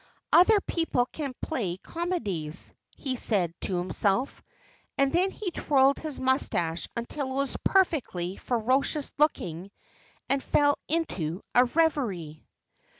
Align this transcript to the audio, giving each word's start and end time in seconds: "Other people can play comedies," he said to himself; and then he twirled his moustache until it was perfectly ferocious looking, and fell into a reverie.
"Other 0.33 0.59
people 0.61 1.05
can 1.05 1.35
play 1.43 1.77
comedies," 1.77 2.73
he 2.95 3.15
said 3.15 3.53
to 3.61 3.77
himself; 3.77 4.41
and 4.97 5.11
then 5.13 5.29
he 5.29 5.51
twirled 5.51 5.99
his 5.99 6.19
moustache 6.19 6.87
until 6.97 7.29
it 7.29 7.35
was 7.35 7.55
perfectly 7.63 8.35
ferocious 8.35 9.11
looking, 9.19 9.69
and 10.27 10.41
fell 10.41 10.79
into 10.87 11.43
a 11.53 11.65
reverie. 11.65 12.43